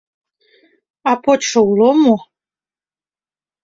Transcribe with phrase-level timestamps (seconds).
[1.09, 2.15] —А почшо уло мо?